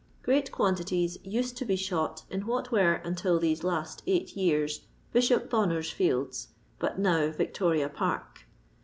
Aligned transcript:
Great 0.23 0.51
quantities 0.51 1.19
used 1.23 1.55
to 1.55 1.63
be 1.63 1.75
shot 1.75 2.23
in 2.31 2.47
what 2.47 2.71
were, 2.71 2.93
until 3.03 3.37
these 3.37 3.63
last 3.63 4.01
eight 4.07 4.35
years. 4.35 4.87
Bishop 5.13 5.47
Bonner's 5.47 5.91
Fields, 5.91 6.47
but 6.79 6.97
now 6.97 7.29
Victoria 7.29 7.87
Park. 7.87 8.47